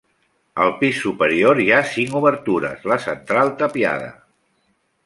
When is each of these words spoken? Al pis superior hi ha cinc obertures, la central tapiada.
Al 0.63 0.71
pis 0.79 1.01
superior 1.03 1.61
hi 1.65 1.67
ha 1.75 1.83
cinc 1.91 2.17
obertures, 2.23 2.89
la 2.95 2.99
central 3.05 3.57
tapiada. 3.63 4.15